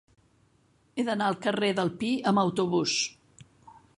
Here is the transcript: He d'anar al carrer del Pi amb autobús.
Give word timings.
He 1.01 1.05
d'anar 1.09 1.27
al 1.33 1.37
carrer 1.43 1.69
del 1.81 1.93
Pi 2.01 2.11
amb 2.31 2.43
autobús. 2.47 2.97